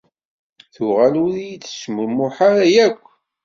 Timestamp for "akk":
2.85-3.03